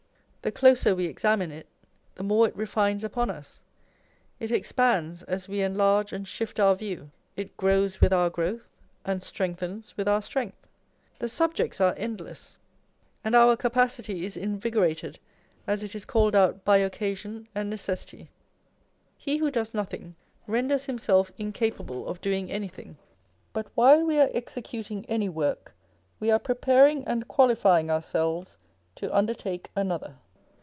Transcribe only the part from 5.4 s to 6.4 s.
we enlarge and